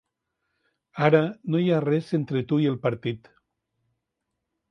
[1.07, 1.19] Ara,
[1.55, 3.29] no hi ha res entre tu i el partit.